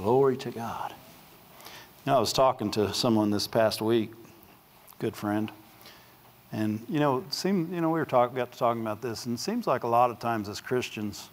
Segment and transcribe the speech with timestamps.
[0.00, 0.94] Glory to God.
[1.60, 1.66] You
[2.12, 4.10] know, I was talking to someone this past week,
[4.98, 5.52] good friend,
[6.52, 9.36] and you know, seemed, you know, we were talking, got to talking about this, and
[9.36, 11.28] it seems like a lot of times as Christians,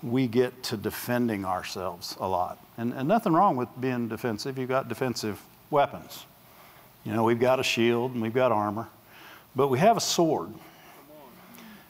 [0.00, 2.64] we get to defending ourselves a lot.
[2.78, 4.58] And, and nothing wrong with being defensive.
[4.58, 6.24] You've got defensive weapons.
[7.02, 8.86] You know, we've got a shield and we've got armor,
[9.56, 10.54] but we have a sword.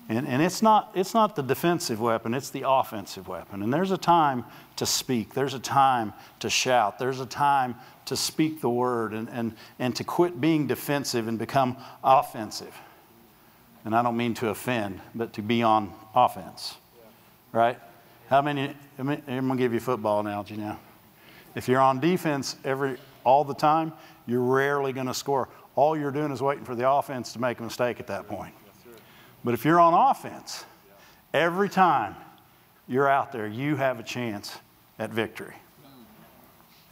[0.09, 3.63] And, and it's, not, it's not the defensive weapon, it's the offensive weapon.
[3.63, 4.45] And there's a time
[4.77, 9.29] to speak, there's a time to shout, there's a time to speak the word and,
[9.31, 12.77] and, and to quit being defensive and become offensive.
[13.85, 16.75] And I don't mean to offend, but to be on offense.
[17.53, 17.79] Right?
[18.29, 20.79] How many, I'm going to give you a football analogy now.
[21.55, 23.93] If you're on defense every, all the time,
[24.27, 25.49] you're rarely going to score.
[25.75, 28.55] All you're doing is waiting for the offense to make a mistake at that point.
[29.45, 30.65] But if you're on offense,
[31.35, 32.15] every time
[32.87, 34.57] you're out there, you have a chance
[34.99, 35.55] at victory.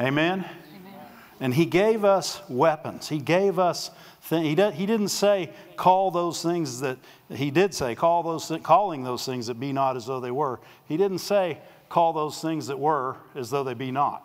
[0.01, 0.41] Amen?
[0.41, 0.95] Amen.
[1.41, 3.09] And He gave us weapons.
[3.09, 3.91] He gave us
[4.23, 4.47] things.
[4.47, 9.05] He, did, he didn't say, call those things that, He did say, call those, calling
[9.05, 10.59] those things that be not as though they were.
[10.87, 11.59] He didn't say,
[11.89, 14.23] call those things that were as though they be not.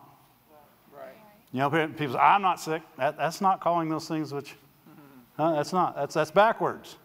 [0.94, 1.10] Right.
[1.52, 2.82] You know, people say, I'm not sick.
[2.98, 4.56] That, that's not calling those things which,
[5.38, 5.54] huh?
[5.54, 5.96] that's not.
[5.96, 6.96] That's, that's backwards.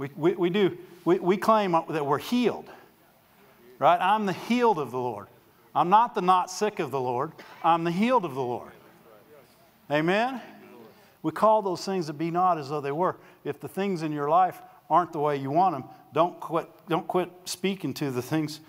[0.00, 2.70] We, we, we do, we, we claim that we're healed,
[3.78, 4.00] right?
[4.00, 5.26] I'm the healed of the Lord.
[5.74, 7.32] I'm not the not sick of the Lord.
[7.62, 8.72] I'm the healed of the Lord.
[9.90, 10.40] Amen?
[11.22, 13.16] We call those things that be not as though they were.
[13.44, 15.84] If the things in your life aren't the way you want them,
[16.14, 18.60] don't quit, don't quit speaking to the things.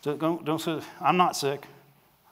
[0.00, 1.66] Don't, don't say, I'm not sick.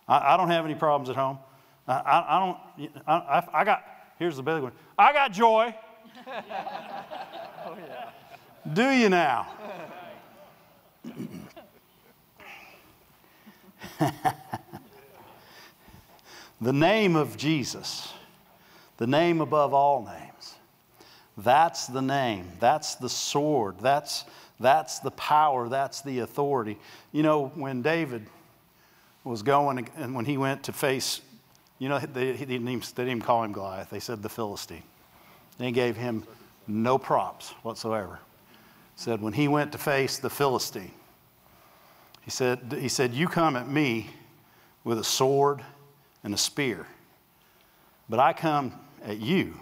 [0.09, 1.39] I, I don't have any problems at home.
[1.87, 3.84] I, I, I don't, I, I got,
[4.19, 5.75] here's the big one I got joy.
[6.27, 8.07] oh, yeah.
[8.72, 9.47] Do you now?
[16.61, 18.12] the name of Jesus,
[18.97, 20.55] the name above all names.
[21.39, 22.49] That's the name.
[22.59, 23.76] That's the sword.
[23.81, 24.25] That's,
[24.59, 25.69] that's the power.
[25.69, 26.78] That's the authority.
[27.12, 28.26] You know, when David
[29.22, 31.21] was going and when he went to face,
[31.78, 33.91] you know, they, didn't, even, they didn't even call him Goliath.
[33.91, 34.82] They said the Philistine.
[35.59, 36.25] They gave him
[36.66, 38.19] no props whatsoever
[38.97, 40.91] said when he went to face the Philistine,
[42.23, 44.11] he said, he said, You come at me
[44.83, 45.62] with a sword
[46.25, 46.87] and a spear,
[48.09, 48.73] but I come
[49.05, 49.55] at you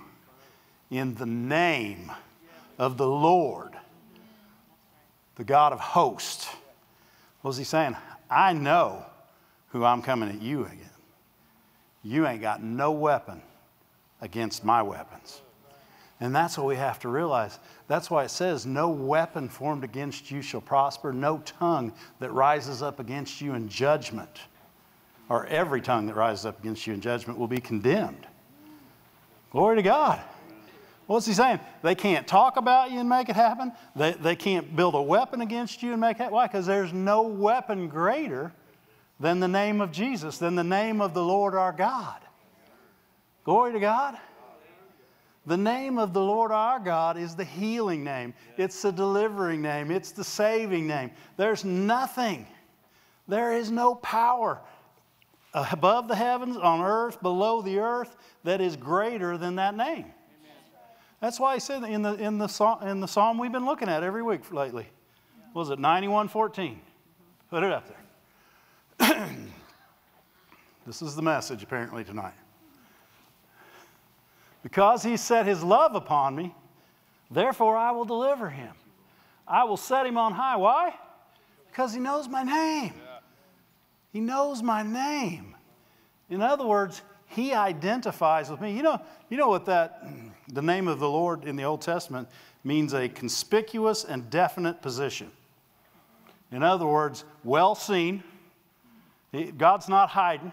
[0.90, 2.10] in the name
[2.78, 3.72] of the Lord,
[5.36, 6.46] the God of hosts.
[7.42, 7.96] What was he saying?
[8.30, 9.04] I know
[9.68, 10.78] who I'm coming at you again.
[12.02, 13.42] You ain't got no weapon
[14.20, 15.40] against my weapons.
[16.20, 17.58] And that's what we have to realize.
[17.88, 22.82] That's why it says, No weapon formed against you shall prosper, no tongue that rises
[22.82, 24.40] up against you in judgment,
[25.28, 28.26] or every tongue that rises up against you in judgment will be condemned.
[29.50, 30.20] Glory to God.
[31.06, 31.60] What's he saying?
[31.82, 33.72] They can't talk about you and make it happen.
[33.94, 36.46] They, they can't build a weapon against you and make it Why?
[36.46, 38.52] Because there's no weapon greater
[39.20, 42.20] than the name of Jesus, than the name of the Lord our God.
[43.44, 44.16] Glory to God.
[45.46, 49.90] The name of the Lord our God is the healing name, it's the delivering name,
[49.90, 51.10] it's the saving name.
[51.36, 52.46] There's nothing,
[53.28, 54.60] there is no power
[55.52, 60.06] above the heavens, on earth, below the earth that is greater than that name.
[61.20, 63.88] That's why I said in the, in, the psalm, in the psalm we've been looking
[63.88, 64.86] at every week lately.
[65.54, 66.80] was it 9114?
[67.50, 67.88] Put it up
[68.98, 69.26] there.
[70.86, 72.34] this is the message apparently tonight.
[74.64, 76.54] Because he set his love upon me,
[77.30, 78.72] therefore I will deliver him.
[79.46, 80.56] I will set him on high.
[80.56, 80.94] Why?
[81.70, 82.94] Because he knows my name.
[84.10, 85.54] He knows my name.
[86.30, 88.74] In other words, he identifies with me.
[88.74, 90.02] You know, you know what that,
[90.48, 92.26] the name of the Lord in the Old Testament
[92.64, 95.30] means a conspicuous and definite position.
[96.50, 98.22] In other words, well seen.
[99.58, 100.52] God's not hiding,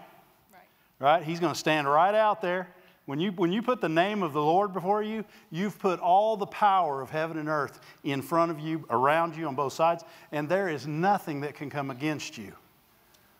[0.51, 0.61] right?
[0.99, 1.23] right?
[1.23, 2.67] He's going to stand right out there.
[3.05, 6.37] When you, when you put the name of the Lord before you, you've put all
[6.37, 10.03] the power of heaven and earth in front of you, around you, on both sides,
[10.31, 12.53] and there is nothing that can come against you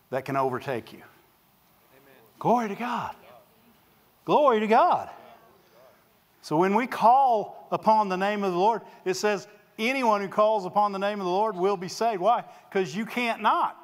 [0.09, 0.99] that can overtake you.
[0.99, 2.15] Amen.
[2.39, 3.15] Glory to God.
[4.25, 5.09] Glory to God.
[6.41, 9.47] So when we call upon the name of the Lord, it says,
[9.77, 12.19] anyone who calls upon the name of the Lord will be saved.
[12.19, 12.43] Why?
[12.69, 13.77] Because you can't not.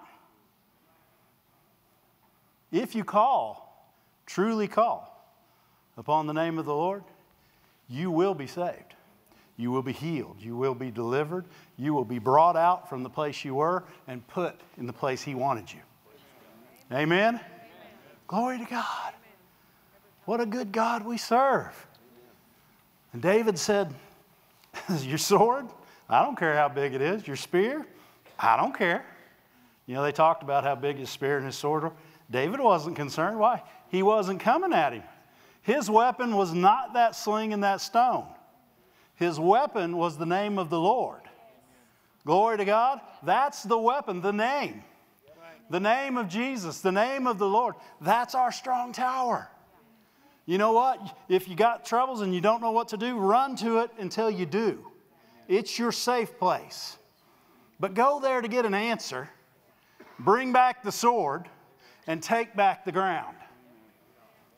[2.72, 3.88] If you call,
[4.26, 5.07] truly call
[5.98, 7.04] upon the name of the Lord,
[7.90, 8.94] you will be saved.
[9.58, 10.38] You will be healed.
[10.40, 11.46] You will be delivered.
[11.78, 15.24] You will be brought out from the place you were and put in the place
[15.24, 15.80] He wanted you.
[16.92, 17.40] Amen?
[18.28, 19.14] Glory to God.
[20.26, 21.88] What a good God we serve.
[23.14, 23.94] And David said,
[25.02, 25.66] Your sword,
[26.08, 27.26] I don't care how big it is.
[27.26, 27.86] Your spear,
[28.38, 29.06] I don't care.
[29.88, 31.94] You know, they talked about how big his spear and his sword were.
[32.30, 33.40] David wasn't concerned.
[33.40, 33.64] Why?
[33.90, 35.04] He wasn't coming at him.
[35.68, 38.26] His weapon was not that sling and that stone.
[39.16, 41.20] His weapon was the name of the Lord.
[42.26, 43.02] Glory to God.
[43.22, 44.82] That's the weapon, the name.
[45.70, 47.76] The name of Jesus, the name of the Lord.
[48.00, 49.50] That's our strong tower.
[50.46, 51.18] You know what?
[51.28, 54.32] If you got troubles and you don't know what to do, run to it until
[54.32, 54.90] you do.
[55.50, 56.98] It's your safe place.
[57.78, 59.28] But go there to get an answer,
[60.18, 61.50] bring back the sword,
[62.08, 63.36] and take back the ground.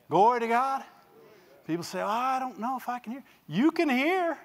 [0.08, 0.84] Glory to God.
[1.70, 3.24] People say, oh, I don't know if I can hear.
[3.48, 4.40] You can hear.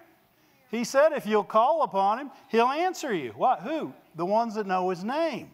[0.71, 3.31] He said, if you'll call upon him, he'll answer you.
[3.31, 3.61] What?
[3.63, 3.95] Who?
[4.15, 5.51] The ones that know his name.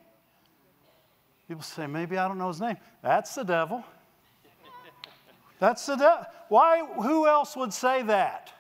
[1.46, 2.76] People say, maybe I don't know his name.
[3.04, 3.84] That's the devil.
[5.60, 6.24] That's the devil.
[6.48, 6.84] Why?
[6.84, 8.52] Who else would say that?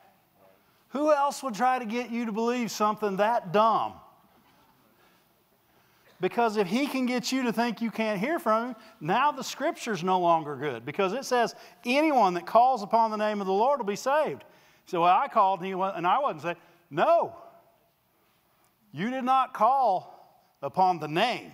[0.90, 3.94] Who else would try to get you to believe something that dumb?
[6.20, 9.42] Because if he can get you to think you can't hear from him, now the
[9.42, 10.84] scripture's no longer good.
[10.84, 11.54] Because it says,
[11.86, 14.44] anyone that calls upon the name of the Lord will be saved.
[14.86, 16.58] So well, I called and, he went, and I wasn't saved.
[16.90, 17.36] No.
[18.92, 21.52] You did not call upon the name.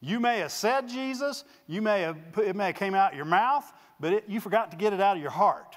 [0.00, 3.72] You may have said Jesus, you may have, it may have came out your mouth,
[4.00, 5.76] but it, you forgot to get it out of your heart.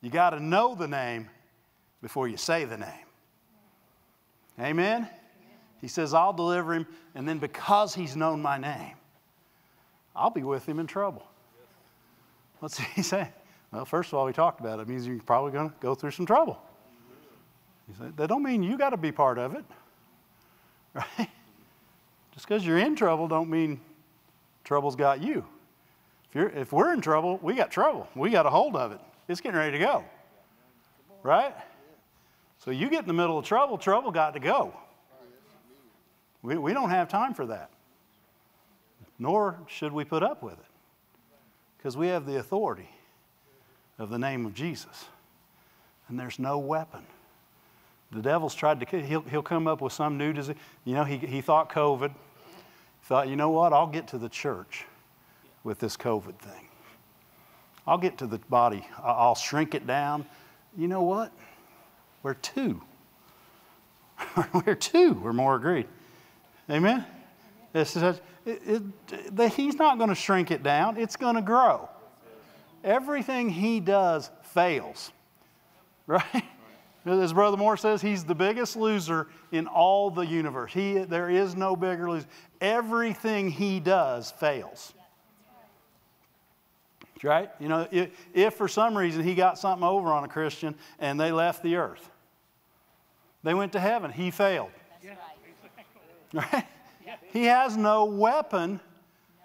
[0.00, 1.28] You got to know the name
[2.02, 2.88] before you say the name.
[4.60, 5.08] Amen?
[5.80, 8.94] He says, I'll deliver him, and then because he's known my name,
[10.14, 11.26] I'll be with him in trouble.
[12.58, 13.28] What's he say?
[13.72, 14.82] Well, first of all, we talked about it.
[14.82, 16.58] It means you're probably going to go through some trouble.
[17.86, 19.64] He said, that don't mean you got to be part of it.
[20.94, 21.28] Right?
[22.32, 23.78] Just because you're in trouble don't mean
[24.64, 25.44] trouble's got you.
[26.28, 28.08] If, you're, if we're in trouble, we got trouble.
[28.14, 29.00] We got a hold of it.
[29.28, 30.04] It's getting ready to go.
[31.22, 31.54] Right?
[32.64, 34.72] So you get in the middle of trouble, trouble got to go.
[36.42, 37.70] We, we don't have time for that.
[39.18, 40.66] Nor should we put up with it.
[41.76, 42.90] Because we have the authority
[43.98, 45.06] of the name of Jesus.
[46.08, 47.04] And there's no weapon
[48.10, 50.56] the devil's tried to, he'll, he'll come up with some new disease.
[50.84, 52.12] You know, he, he thought COVID.
[53.02, 54.84] Thought, you know what, I'll get to the church
[55.64, 56.68] with this COVID thing.
[57.86, 60.26] I'll get to the body, I'll shrink it down.
[60.76, 61.32] You know what?
[62.22, 62.82] We're two.
[64.66, 65.12] We're two.
[65.14, 65.86] We're more agreed.
[66.70, 67.04] Amen?
[67.72, 71.88] This is, it, it, he's not going to shrink it down, it's going to grow.
[72.84, 75.12] Everything he does fails,
[76.06, 76.44] right?
[77.04, 80.72] As Brother Moore says, he's the biggest loser in all the universe.
[80.72, 82.26] He, there is no bigger loser.
[82.60, 84.92] Everything he does fails.
[87.22, 87.50] Right?
[87.58, 91.18] You know, if, if for some reason he got something over on a Christian and
[91.18, 92.10] they left the earth,
[93.42, 94.70] they went to heaven, he failed.
[95.02, 95.16] Right?
[97.32, 98.80] He has no weapon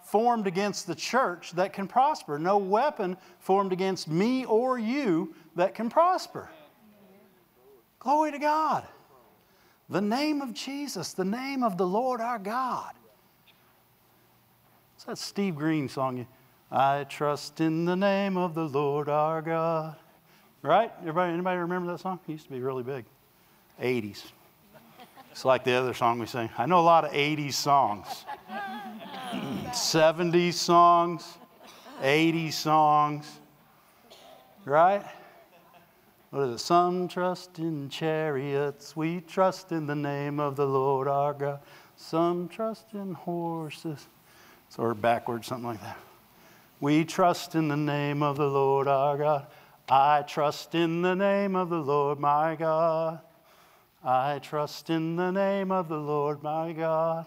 [0.05, 5.73] formed against the church that can prosper, no weapon formed against me or you that
[5.73, 6.49] can prosper.
[7.99, 8.85] Glory to God.
[9.89, 12.93] The name of Jesus, the name of the Lord our God.
[14.95, 16.25] It's that Steve Green song.
[16.71, 19.95] I trust in the name of the Lord our God.
[20.61, 20.91] Right?
[21.01, 22.19] Everybody, anybody remember that song?
[22.27, 23.05] It used to be really big.
[23.81, 24.23] 80s.
[25.33, 26.47] It's like the other song we sing.
[26.59, 28.05] I know a lot of 80s songs.
[29.71, 31.39] 70s songs,
[32.03, 33.39] 80s songs.
[34.63, 35.03] Right?
[36.29, 36.63] What is it?
[36.63, 41.61] Some trust in chariots, we trust in the name of the Lord our God.
[41.95, 44.07] Some trust in horses,
[44.77, 45.97] or backwards, something like that.
[46.79, 49.47] We trust in the name of the Lord our God.
[49.89, 53.19] I trust in the name of the Lord my God.
[54.03, 57.25] I trust in the name of the Lord my God.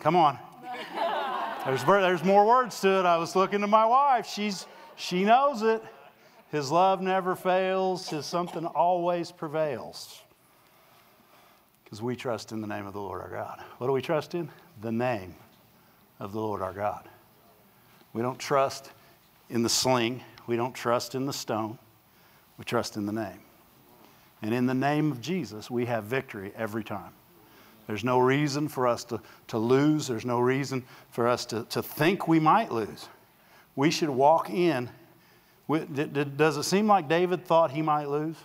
[0.00, 0.38] Come on.
[1.64, 3.06] There's, there's more words to it.
[3.06, 4.26] I was looking to my wife.
[4.26, 5.82] She's, she knows it.
[6.52, 10.20] His love never fails, His something always prevails.
[11.82, 13.62] Because we trust in the name of the Lord our God.
[13.78, 14.48] What do we trust in?
[14.80, 15.34] The name
[16.20, 17.08] of the Lord our God.
[18.12, 18.90] We don't trust
[19.50, 21.78] in the sling, we don't trust in the stone,
[22.58, 23.40] we trust in the name.
[24.42, 27.12] And in the name of Jesus, we have victory every time.
[27.86, 30.08] There's no reason for us to, to lose.
[30.08, 33.08] There's no reason for us to, to think we might lose.
[33.76, 34.90] We should walk in
[35.66, 38.36] does it seem like David thought he might lose?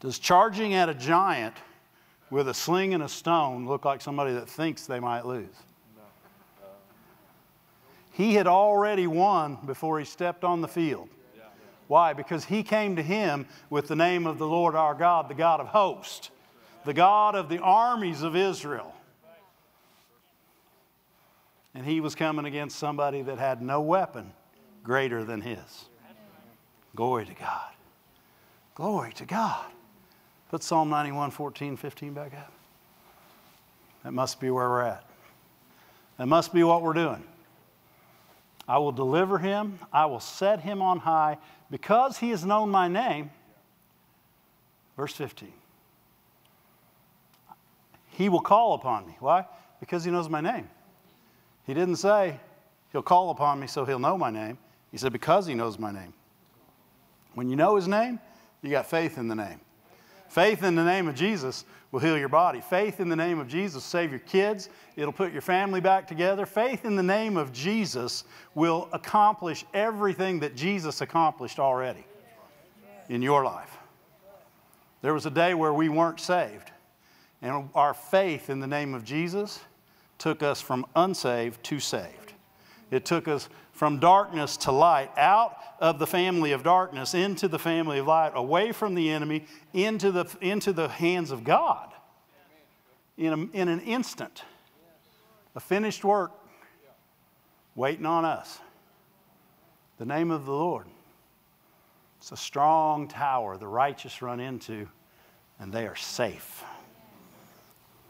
[0.00, 1.54] Does charging at a giant
[2.30, 5.54] with a sling and a stone look like somebody that thinks they might lose.
[5.96, 6.68] No.
[8.12, 11.08] He had already won before he stepped on the field.
[11.88, 12.12] Why?
[12.12, 15.60] Because he came to him with the name of the Lord our God, the God
[15.60, 16.30] of hosts,
[16.84, 18.92] the God of the armies of Israel.
[21.74, 24.32] And he was coming against somebody that had no weapon
[24.82, 25.86] greater than his.
[26.94, 27.72] Glory to God.
[28.74, 29.66] Glory to God.
[30.50, 32.52] Put Psalm 91, 14, 15 back up.
[34.04, 35.04] That must be where we're at.
[36.16, 37.22] That must be what we're doing.
[38.68, 41.38] I will deliver him, I will set him on high
[41.70, 43.30] because he has known my name.
[44.96, 45.52] Verse 15.
[48.10, 49.16] He will call upon me.
[49.20, 49.46] Why?
[49.78, 50.68] Because he knows my name.
[51.66, 52.40] He didn't say,
[52.92, 54.56] He'll call upon me so he'll know my name.
[54.90, 56.14] He said, Because he knows my name.
[57.34, 58.18] When you know his name,
[58.62, 59.60] you got faith in the name.
[60.36, 62.60] Faith in the name of Jesus will heal your body.
[62.60, 64.68] Faith in the name of Jesus save your kids.
[64.94, 66.44] It'll put your family back together.
[66.44, 68.24] Faith in the name of Jesus
[68.54, 72.04] will accomplish everything that Jesus accomplished already
[73.08, 73.78] in your life.
[75.00, 76.70] There was a day where we weren't saved,
[77.40, 79.60] and our faith in the name of Jesus
[80.18, 82.34] took us from unsaved to saved.
[82.90, 87.58] It took us from darkness to light, out of the family of darkness into the
[87.58, 91.92] family of light, away from the enemy, into the, into the hands of God
[93.18, 94.42] in, a, in an instant.
[95.54, 96.32] A finished work
[97.74, 98.58] waiting on us.
[99.98, 100.86] The name of the Lord.
[102.18, 104.88] It's a strong tower the righteous run into,
[105.60, 106.64] and they are safe.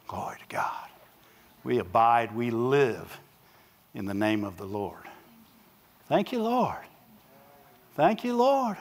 [0.07, 0.89] Glory to God.
[1.65, 3.19] We abide, we live
[3.95, 5.03] in the name of the Lord.
[6.09, 6.77] Thank you, Lord.
[7.95, 8.77] Thank you, Lord.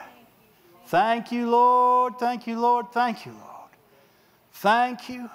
[0.86, 2.18] Thank you, Lord.
[2.18, 2.92] Thank you, Lord.
[2.92, 3.70] Thank you, Lord.
[4.52, 5.28] Thank you.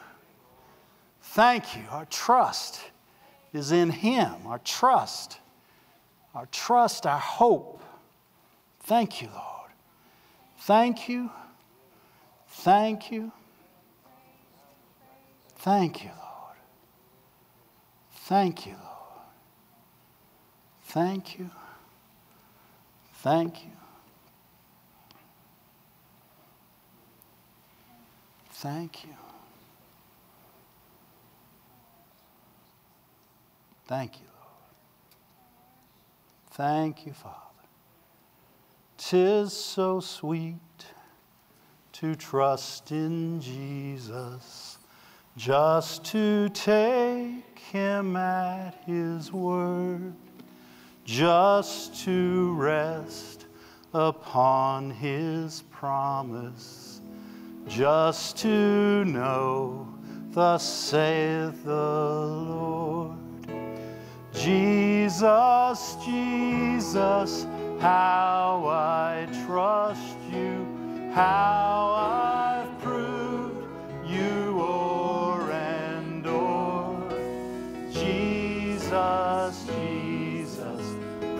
[1.22, 1.84] Thank you.
[1.92, 2.82] Our trust
[3.54, 4.34] is in Him.
[4.46, 5.40] Our trust,
[6.34, 7.84] our trust, our hope.
[8.82, 9.72] Thank you, Lord.
[10.60, 11.30] Thank you.
[12.48, 13.32] Thank you.
[15.58, 16.58] Thank you, Lord.
[18.12, 19.26] Thank you, Lord.
[20.84, 21.50] Thank you.
[23.22, 23.72] Thank you.
[28.50, 29.14] Thank you.
[33.86, 34.58] Thank you, Lord.
[36.52, 37.36] Thank you, Father.
[38.98, 40.56] Tis so sweet
[41.94, 44.80] to trust in Jesus,
[45.38, 50.16] just to take him at his word
[51.06, 53.46] just to rest
[53.94, 57.02] upon his promise,
[57.68, 59.88] just to know,
[60.32, 63.18] thus saith the Lord.
[64.34, 67.46] Jesus, Jesus,
[67.80, 70.66] how I trust you,
[71.14, 72.51] how I've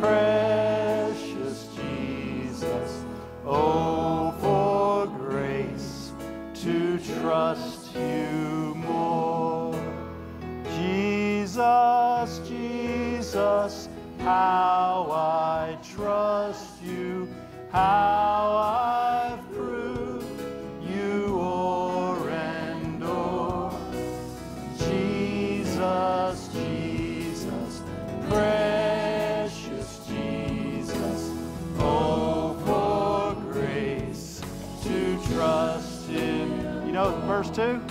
[0.02, 3.04] precious Jesus.
[3.46, 6.12] Oh, for grace
[6.56, 9.76] to trust you more.
[10.76, 13.90] Jesus, Jesus,
[14.20, 17.28] how I trust you,
[17.72, 18.41] how
[37.58, 37.91] know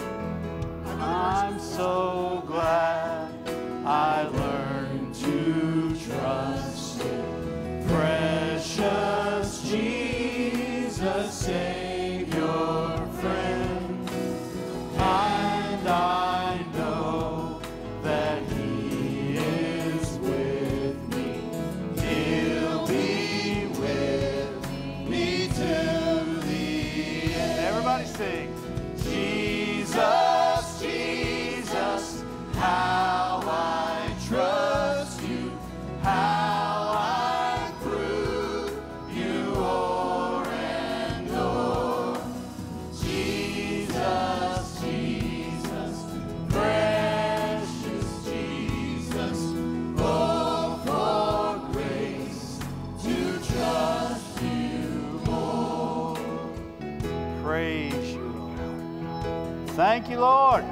[59.91, 60.65] Thank you, Lord.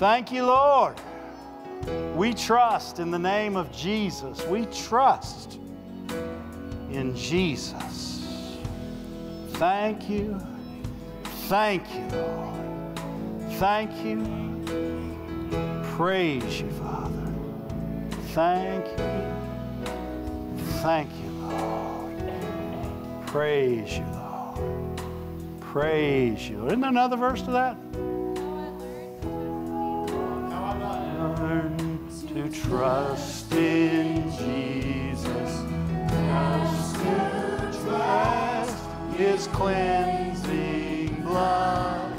[0.00, 0.96] Thank you, Lord.
[2.16, 4.44] We trust in the name of Jesus.
[4.46, 5.60] We trust
[6.90, 8.58] in Jesus.
[9.50, 10.40] Thank you.
[11.46, 12.98] Thank you, Lord.
[13.60, 14.24] Thank you.
[15.96, 17.32] Praise you, Father.
[18.34, 19.86] Thank you.
[20.82, 23.26] Thank you, Lord.
[23.28, 24.28] Praise you, Lord.
[25.72, 26.66] Praise you.
[26.66, 27.76] Isn't there another verse to that?
[32.28, 35.62] To trust in Jesus.
[36.08, 38.84] Trust to trust
[39.18, 42.18] His cleansing blood.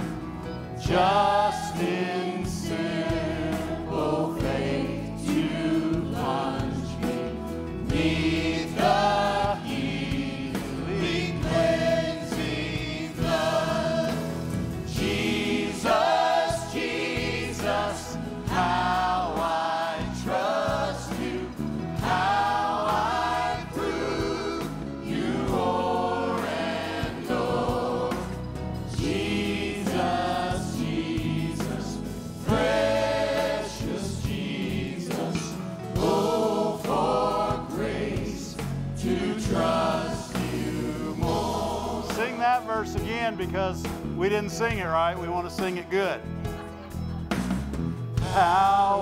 [0.79, 1.38] Just
[44.29, 45.17] didn't sing it right.
[45.17, 46.21] We want to sing it good.
[48.33, 49.01] How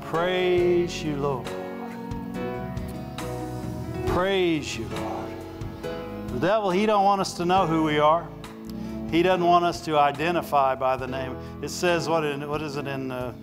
[0.00, 1.48] Praise you, Lord.
[4.06, 5.30] Praise you, Lord.
[6.28, 8.26] The devil, he don't want us to know who we are.
[9.10, 11.36] He doesn't want us to identify by the name.
[11.62, 13.34] It says what in what is it in uh,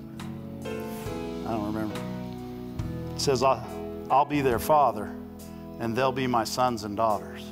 [0.66, 1.96] I don't remember.
[3.16, 3.66] It says I'll,
[4.10, 5.14] I'll be their father
[5.80, 7.44] and they'll be my sons and daughters.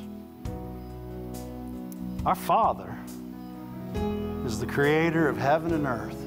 [2.26, 2.98] Our Father
[4.46, 6.18] is the creator of heaven and earth.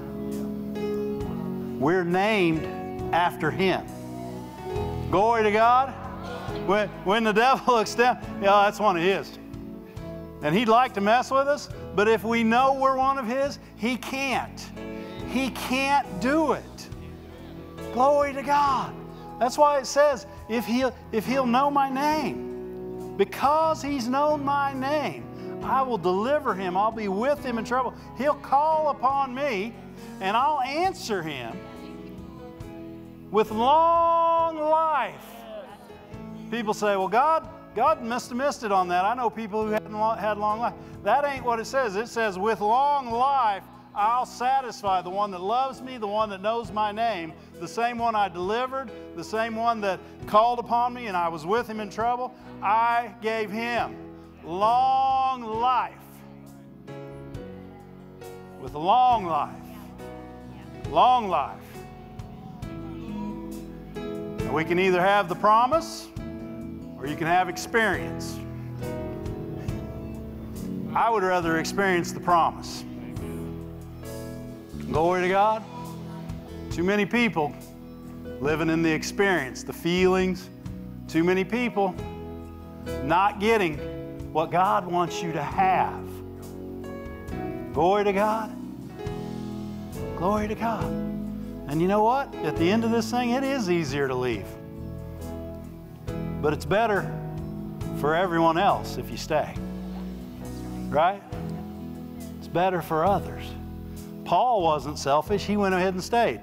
[1.79, 2.65] We're named
[3.15, 3.85] after him.
[5.11, 5.91] Glory to God.
[6.67, 9.39] When, when the devil looks down, yeah, that's one of his.
[10.43, 13.59] And he'd like to mess with us, but if we know we're one of his,
[13.77, 14.71] he can't.
[15.29, 16.89] He can't do it.
[17.93, 18.95] Glory to God.
[19.39, 24.73] That's why it says, if he'll, if he'll know my name, because he's known my
[24.73, 25.25] name,
[25.65, 26.77] I will deliver him.
[26.77, 27.95] I'll be with him in trouble.
[28.19, 29.75] He'll call upon me,
[30.21, 31.57] and I'll answer him
[33.31, 35.25] with long life.
[36.51, 39.05] People say, well, God, God must have missed it on that.
[39.05, 40.75] I know people who hadn't had long life.
[41.03, 41.97] That ain't what it says.
[41.97, 46.41] It says, with long life, I'll satisfy the one that loves me, the one that
[46.41, 51.09] knows my name, the same one I delivered, the same one that called upon me
[51.09, 52.35] and I was with him in trouble.
[52.63, 53.97] I gave him
[55.33, 55.95] long life.
[58.61, 59.55] With a long life.
[60.91, 61.59] Long life.
[63.95, 66.09] And we can either have the promise
[66.99, 68.39] or you can have experience.
[70.95, 72.85] I would rather experience the promise.
[74.91, 75.65] Glory to God.
[76.71, 77.55] Too many people
[78.43, 80.51] living in the experience, the feelings.
[81.09, 81.95] Too many people
[83.03, 84.02] not getting
[84.33, 86.03] what God wants you to have.
[87.75, 88.55] Glory to God.
[90.17, 90.85] Glory to God.
[90.85, 92.35] And you know what?
[92.37, 94.47] At the end of this thing, it is easier to leave.
[96.41, 97.11] But it's better
[97.99, 99.55] for everyone else if you stay.
[100.89, 101.23] Right?
[102.39, 103.45] It's better for others.
[104.25, 106.41] Paul wasn't selfish, he went ahead and stayed.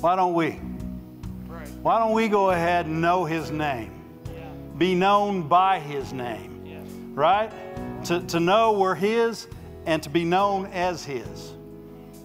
[0.00, 0.52] Why don't we?
[1.82, 3.92] Why don't we go ahead and know his name?
[4.76, 6.49] Be known by his name.
[7.14, 7.50] Right?
[8.06, 9.46] To, to know we're His
[9.86, 11.52] and to be known as His.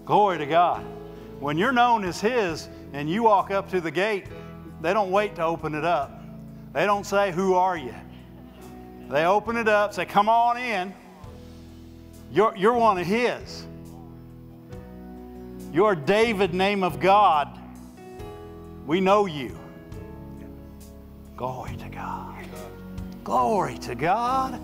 [0.05, 0.83] Glory to God.
[1.39, 4.25] When you're known as His and you walk up to the gate,
[4.81, 6.21] they don't wait to open it up.
[6.73, 7.93] They don't say, Who are you?
[9.09, 10.93] They open it up, say, Come on in.
[12.31, 13.65] You're, you're one of His.
[15.71, 17.59] You're David, name of God.
[18.85, 19.57] We know you.
[21.35, 22.45] Glory to God.
[23.23, 24.61] Glory to God.